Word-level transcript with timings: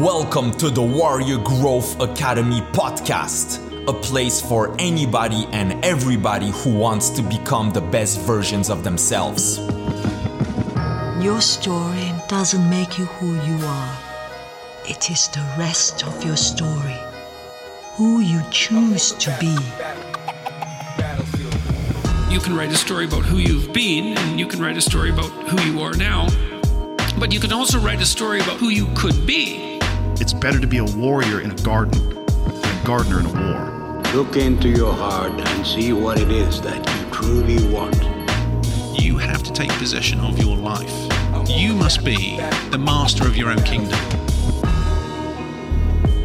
Welcome 0.00 0.50
to 0.54 0.70
the 0.70 0.82
Warrior 0.82 1.38
Growth 1.38 2.00
Academy 2.00 2.62
podcast, 2.72 3.60
a 3.86 3.92
place 3.92 4.40
for 4.40 4.74
anybody 4.80 5.46
and 5.52 5.84
everybody 5.84 6.50
who 6.50 6.74
wants 6.74 7.10
to 7.10 7.22
become 7.22 7.70
the 7.70 7.80
best 7.80 8.20
versions 8.22 8.70
of 8.70 8.82
themselves. 8.82 9.58
Your 11.22 11.40
story 11.40 12.10
doesn't 12.26 12.68
make 12.68 12.98
you 12.98 13.04
who 13.04 13.34
you 13.46 13.64
are, 13.64 13.96
it 14.84 15.12
is 15.12 15.28
the 15.28 15.46
rest 15.56 16.04
of 16.04 16.24
your 16.24 16.36
story, 16.36 16.98
who 17.94 18.18
you 18.18 18.42
choose 18.50 19.12
to 19.12 19.30
be. 19.38 19.56
You 22.34 22.40
can 22.40 22.56
write 22.56 22.72
a 22.72 22.76
story 22.76 23.04
about 23.04 23.24
who 23.24 23.36
you've 23.36 23.72
been, 23.72 24.18
and 24.18 24.40
you 24.40 24.48
can 24.48 24.60
write 24.60 24.76
a 24.76 24.82
story 24.82 25.10
about 25.10 25.30
who 25.48 25.62
you 25.62 25.80
are 25.82 25.94
now. 25.94 26.26
But 27.16 27.32
you 27.32 27.38
can 27.38 27.52
also 27.52 27.78
write 27.78 28.02
a 28.02 28.06
story 28.06 28.40
about 28.40 28.56
who 28.56 28.70
you 28.70 28.88
could 28.96 29.24
be. 29.24 29.73
It's 30.20 30.32
better 30.32 30.60
to 30.60 30.66
be 30.66 30.78
a 30.78 30.84
warrior 30.84 31.40
in 31.40 31.50
a 31.50 31.56
garden 31.56 32.08
than 32.08 32.82
a 32.82 32.84
gardener 32.86 33.18
in 33.18 33.26
a 33.26 33.32
war. 33.32 34.02
Look 34.14 34.36
into 34.36 34.68
your 34.68 34.92
heart 34.92 35.32
and 35.32 35.66
see 35.66 35.92
what 35.92 36.20
it 36.20 36.30
is 36.30 36.60
that 36.62 36.76
you 36.76 37.10
truly 37.10 37.66
want. 37.72 38.00
You 38.96 39.18
have 39.18 39.42
to 39.42 39.52
take 39.52 39.70
possession 39.70 40.20
of 40.20 40.38
your 40.38 40.56
life. 40.56 40.92
You 41.48 41.74
must 41.74 42.04
be 42.04 42.36
the 42.70 42.78
master 42.78 43.26
of 43.26 43.36
your 43.36 43.50
own 43.50 43.62
kingdom. 43.64 43.98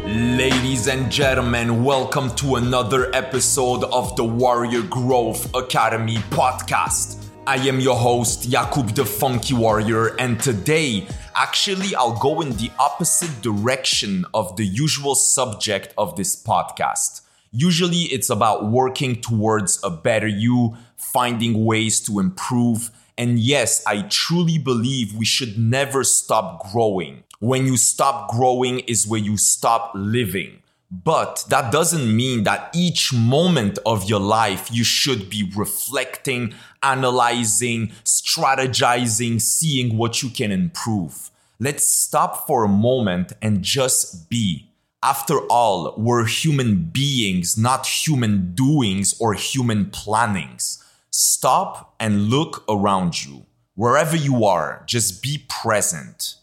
Ladies 0.06 0.86
and 0.86 1.10
gentlemen, 1.10 1.82
welcome 1.82 2.32
to 2.36 2.56
another 2.56 3.12
episode 3.12 3.82
of 3.82 4.14
the 4.14 4.24
Warrior 4.24 4.82
Growth 4.82 5.52
Academy 5.52 6.18
podcast. 6.30 7.19
I 7.46 7.56
am 7.56 7.80
your 7.80 7.96
host, 7.96 8.50
Jakub 8.50 8.94
the 8.94 9.04
Funky 9.04 9.54
Warrior, 9.54 10.14
and 10.18 10.38
today, 10.38 11.06
actually, 11.34 11.94
I'll 11.94 12.18
go 12.18 12.42
in 12.42 12.50
the 12.50 12.70
opposite 12.78 13.40
direction 13.40 14.26
of 14.34 14.56
the 14.56 14.66
usual 14.66 15.14
subject 15.14 15.94
of 15.96 16.16
this 16.16 16.40
podcast. 16.40 17.22
Usually, 17.50 18.02
it's 18.12 18.28
about 18.28 18.70
working 18.70 19.22
towards 19.22 19.80
a 19.82 19.90
better 19.90 20.28
you, 20.28 20.76
finding 20.96 21.64
ways 21.64 21.98
to 22.02 22.20
improve. 22.20 22.90
And 23.16 23.38
yes, 23.38 23.82
I 23.86 24.02
truly 24.02 24.58
believe 24.58 25.14
we 25.14 25.24
should 25.24 25.58
never 25.58 26.04
stop 26.04 26.70
growing. 26.70 27.24
When 27.38 27.64
you 27.66 27.78
stop 27.78 28.30
growing 28.30 28.80
is 28.80 29.08
where 29.08 29.20
you 29.20 29.38
stop 29.38 29.92
living. 29.94 30.62
But 30.90 31.44
that 31.50 31.70
doesn't 31.70 32.16
mean 32.16 32.42
that 32.44 32.70
each 32.74 33.12
moment 33.12 33.78
of 33.86 34.08
your 34.10 34.18
life 34.18 34.70
you 34.72 34.82
should 34.82 35.30
be 35.30 35.50
reflecting, 35.54 36.52
analyzing, 36.82 37.92
strategizing, 38.04 39.40
seeing 39.40 39.96
what 39.96 40.22
you 40.22 40.30
can 40.30 40.50
improve. 40.50 41.30
Let's 41.60 41.86
stop 41.86 42.46
for 42.46 42.64
a 42.64 42.68
moment 42.68 43.34
and 43.40 43.62
just 43.62 44.28
be. 44.28 44.66
After 45.02 45.38
all, 45.46 45.94
we're 45.96 46.26
human 46.26 46.90
beings, 46.92 47.56
not 47.56 47.86
human 47.86 48.52
doings 48.54 49.14
or 49.20 49.34
human 49.34 49.90
plannings. 49.90 50.84
Stop 51.10 51.94
and 52.00 52.28
look 52.30 52.64
around 52.68 53.24
you. 53.24 53.46
Wherever 53.76 54.16
you 54.16 54.44
are, 54.44 54.82
just 54.86 55.22
be 55.22 55.44
present. 55.48 56.34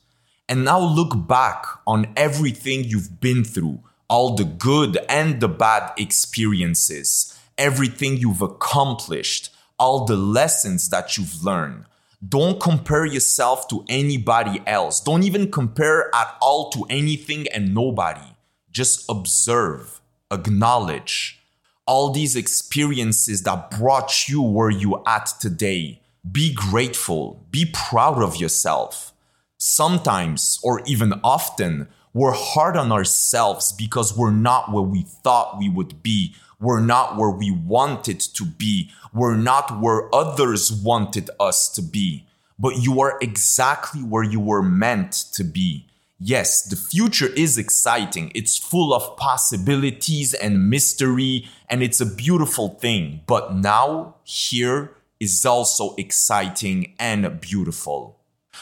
And 0.47 0.63
now 0.63 0.79
look 0.79 1.27
back 1.27 1.65
on 1.85 2.07
everything 2.15 2.85
you've 2.85 3.19
been 3.19 3.43
through, 3.43 3.79
all 4.09 4.35
the 4.35 4.45
good 4.45 4.97
and 5.09 5.41
the 5.41 5.47
bad 5.47 5.91
experiences, 5.97 7.37
everything 7.57 8.17
you've 8.17 8.41
accomplished, 8.41 9.49
all 9.77 10.05
the 10.05 10.15
lessons 10.15 10.89
that 10.89 11.17
you've 11.17 11.43
learned. 11.43 11.85
Don't 12.27 12.59
compare 12.59 13.05
yourself 13.05 13.67
to 13.67 13.85
anybody 13.89 14.61
else. 14.65 14.99
Don't 14.99 15.23
even 15.23 15.51
compare 15.51 16.13
at 16.15 16.35
all 16.41 16.69
to 16.71 16.85
anything 16.89 17.47
and 17.49 17.75
nobody. 17.75 18.35
Just 18.71 19.05
observe, 19.09 20.01
acknowledge 20.31 21.39
all 21.85 22.09
these 22.09 22.35
experiences 22.35 23.43
that 23.43 23.71
brought 23.71 24.27
you 24.27 24.41
where 24.41 24.69
you 24.69 25.01
at 25.05 25.31
today. 25.39 26.01
Be 26.29 26.53
grateful, 26.53 27.45
be 27.49 27.65
proud 27.65 28.21
of 28.21 28.35
yourself. 28.35 29.13
Sometimes, 29.57 30.59
or 30.63 30.81
even 30.85 31.13
often, 31.23 31.87
we're 32.17 32.33
hard 32.33 32.75
on 32.75 32.91
ourselves 32.91 33.71
because 33.71 34.17
we're 34.17 34.31
not 34.31 34.71
where 34.71 34.81
we 34.81 35.03
thought 35.03 35.59
we 35.59 35.69
would 35.69 36.01
be. 36.01 36.33
We're 36.59 36.81
not 36.81 37.15
where 37.15 37.29
we 37.29 37.51
wanted 37.51 38.19
to 38.19 38.43
be. 38.43 38.89
We're 39.13 39.35
not 39.35 39.79
where 39.79 40.13
others 40.13 40.71
wanted 40.71 41.29
us 41.39 41.69
to 41.75 41.83
be. 41.83 42.25
But 42.57 42.77
you 42.77 42.99
are 43.01 43.19
exactly 43.21 44.01
where 44.01 44.23
you 44.23 44.39
were 44.39 44.63
meant 44.63 45.11
to 45.33 45.43
be. 45.43 45.85
Yes, 46.19 46.63
the 46.63 46.75
future 46.75 47.27
is 47.35 47.59
exciting. 47.59 48.31
It's 48.33 48.57
full 48.57 48.95
of 48.95 49.15
possibilities 49.17 50.33
and 50.33 50.71
mystery, 50.71 51.47
and 51.69 51.83
it's 51.83 52.01
a 52.01 52.05
beautiful 52.07 52.69
thing. 52.69 53.21
But 53.27 53.53
now, 53.53 54.15
here 54.23 54.95
is 55.19 55.45
also 55.45 55.93
exciting 55.97 56.95
and 56.97 57.39
beautiful. 57.39 58.16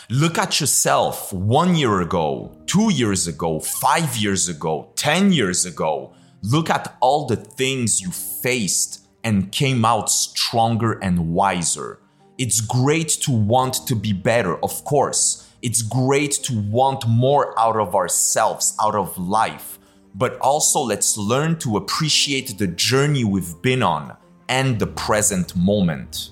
Look 0.10 0.38
at 0.38 0.60
yourself 0.60 1.34
one 1.34 1.76
year 1.76 2.02
ago, 2.02 2.56
two 2.68 2.92
years 2.92 3.28
ago, 3.28 3.60
five 3.60 4.16
years 4.18 4.48
ago, 4.48 4.92
10 4.96 5.32
years 5.32 5.66
ago. 5.66 6.14
Look 6.44 6.70
at 6.70 6.96
all 7.00 7.26
the 7.26 7.36
things 7.36 8.02
you 8.02 8.12
faced 8.12 9.08
and 9.24 9.52
came 9.52 9.84
out 9.84 10.12
stronger 10.12 10.94
and 11.02 11.34
wiser. 11.34 12.00
It's 12.38 12.62
great 12.62 13.10
to 13.22 13.32
want 13.32 13.88
to 13.88 13.96
be 13.96 14.14
better, 14.14 14.64
of 14.64 14.84
course. 14.84 15.50
It's 15.62 15.82
great 15.82 16.34
to 16.44 16.60
want 16.60 17.08
more 17.08 17.58
out 17.60 17.78
of 17.78 17.96
ourselves, 17.96 18.76
out 18.80 18.94
of 18.94 19.18
life. 19.18 19.80
But 20.14 20.38
also, 20.40 20.82
let's 20.82 21.18
learn 21.18 21.58
to 21.60 21.78
appreciate 21.78 22.58
the 22.58 22.68
journey 22.68 23.24
we've 23.24 23.60
been 23.62 23.82
on 23.82 24.16
and 24.48 24.78
the 24.80 24.88
present 24.88 25.56
moment. 25.56 26.30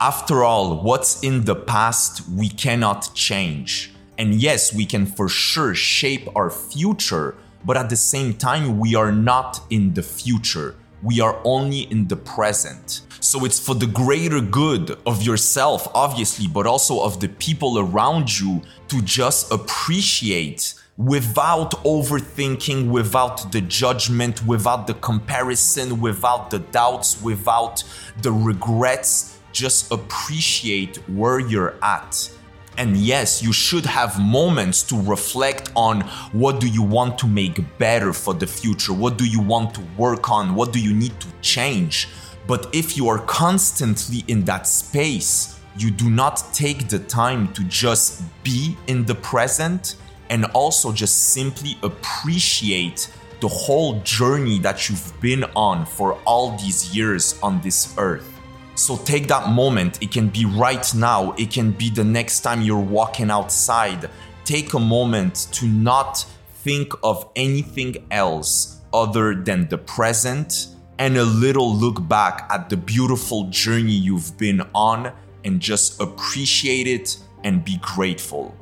After 0.00 0.42
all, 0.42 0.82
what's 0.82 1.22
in 1.22 1.44
the 1.44 1.54
past 1.54 2.28
we 2.28 2.48
cannot 2.48 3.14
change. 3.14 3.92
And 4.18 4.34
yes, 4.34 4.74
we 4.74 4.86
can 4.86 5.06
for 5.06 5.28
sure 5.28 5.74
shape 5.74 6.28
our 6.36 6.50
future, 6.50 7.36
but 7.64 7.76
at 7.76 7.90
the 7.90 7.96
same 7.96 8.34
time, 8.34 8.78
we 8.78 8.94
are 8.96 9.12
not 9.12 9.60
in 9.70 9.94
the 9.94 10.02
future. 10.02 10.74
We 11.02 11.20
are 11.20 11.40
only 11.44 11.82
in 11.82 12.08
the 12.08 12.16
present. 12.16 13.02
So 13.20 13.44
it's 13.44 13.60
for 13.60 13.74
the 13.74 13.86
greater 13.86 14.40
good 14.40 14.98
of 15.06 15.22
yourself, 15.22 15.88
obviously, 15.94 16.48
but 16.48 16.66
also 16.66 17.00
of 17.00 17.20
the 17.20 17.28
people 17.28 17.78
around 17.78 18.38
you 18.38 18.62
to 18.88 19.00
just 19.00 19.50
appreciate 19.52 20.74
without 20.96 21.70
overthinking, 21.84 22.88
without 22.90 23.50
the 23.52 23.60
judgment, 23.60 24.46
without 24.46 24.86
the 24.86 24.94
comparison, 24.94 26.00
without 26.00 26.50
the 26.50 26.58
doubts, 26.58 27.20
without 27.22 27.82
the 28.22 28.30
regrets 28.30 29.33
just 29.54 29.90
appreciate 29.90 30.96
where 31.08 31.38
you're 31.38 31.76
at. 31.82 32.30
And 32.76 32.96
yes, 32.96 33.42
you 33.42 33.52
should 33.52 33.86
have 33.86 34.20
moments 34.20 34.82
to 34.84 35.00
reflect 35.00 35.70
on 35.76 36.00
what 36.32 36.60
do 36.60 36.68
you 36.68 36.82
want 36.82 37.18
to 37.18 37.28
make 37.28 37.62
better 37.78 38.12
for 38.12 38.34
the 38.34 38.48
future? 38.48 38.92
What 38.92 39.16
do 39.16 39.24
you 39.24 39.40
want 39.40 39.74
to 39.76 39.80
work 39.96 40.28
on? 40.28 40.56
What 40.56 40.72
do 40.72 40.80
you 40.80 40.92
need 40.92 41.18
to 41.20 41.28
change? 41.40 42.08
But 42.46 42.68
if 42.74 42.96
you 42.96 43.08
are 43.08 43.20
constantly 43.20 44.24
in 44.26 44.44
that 44.44 44.66
space, 44.66 45.58
you 45.78 45.90
do 45.90 46.10
not 46.10 46.42
take 46.52 46.88
the 46.88 46.98
time 46.98 47.52
to 47.54 47.64
just 47.64 48.22
be 48.42 48.76
in 48.88 49.04
the 49.04 49.14
present 49.14 49.96
and 50.28 50.44
also 50.46 50.92
just 50.92 51.32
simply 51.32 51.78
appreciate 51.82 53.08
the 53.40 53.48
whole 53.48 54.00
journey 54.00 54.58
that 54.58 54.88
you've 54.88 55.12
been 55.20 55.44
on 55.54 55.86
for 55.86 56.14
all 56.24 56.56
these 56.58 56.94
years 56.94 57.38
on 57.42 57.60
this 57.60 57.94
earth. 57.98 58.33
So 58.74 58.96
take 58.96 59.28
that 59.28 59.50
moment. 59.50 60.02
It 60.02 60.10
can 60.10 60.28
be 60.28 60.44
right 60.44 60.94
now, 60.94 61.32
it 61.32 61.50
can 61.50 61.70
be 61.70 61.90
the 61.90 62.04
next 62.04 62.40
time 62.40 62.62
you're 62.62 62.78
walking 62.78 63.30
outside. 63.30 64.10
Take 64.44 64.74
a 64.74 64.80
moment 64.80 65.48
to 65.52 65.66
not 65.66 66.26
think 66.64 66.92
of 67.02 67.30
anything 67.36 68.06
else 68.10 68.80
other 68.92 69.34
than 69.34 69.68
the 69.68 69.78
present 69.78 70.68
and 70.98 71.16
a 71.16 71.24
little 71.24 71.74
look 71.74 72.06
back 72.08 72.46
at 72.50 72.68
the 72.68 72.76
beautiful 72.76 73.44
journey 73.50 73.92
you've 73.92 74.36
been 74.38 74.62
on 74.74 75.12
and 75.44 75.60
just 75.60 76.00
appreciate 76.00 76.86
it 76.86 77.16
and 77.42 77.64
be 77.64 77.78
grateful. 77.80 78.54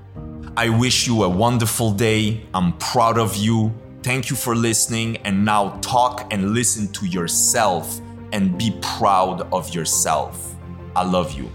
I 0.56 0.68
wish 0.68 1.06
you 1.06 1.22
a 1.22 1.28
wonderful 1.28 1.92
day. 1.92 2.44
I'm 2.52 2.76
proud 2.78 3.18
of 3.18 3.36
you. 3.36 3.72
Thank 4.02 4.30
you 4.30 4.36
for 4.36 4.54
listening. 4.56 5.18
And 5.18 5.44
now 5.44 5.78
talk 5.80 6.26
and 6.30 6.52
listen 6.52 6.92
to 6.94 7.06
yourself 7.06 8.00
and 8.32 8.56
be 8.58 8.76
proud 8.80 9.42
of 9.52 9.74
yourself. 9.74 10.54
I 10.96 11.04
love 11.04 11.32
you. 11.32 11.50